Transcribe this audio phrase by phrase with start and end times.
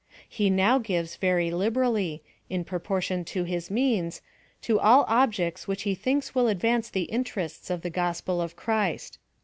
[0.27, 4.23] He now gives very liberally, in proportion to his means,
[4.63, 8.55] to all objects which he thinks will advance the in terests of the gospel of
[8.55, 9.19] Christ.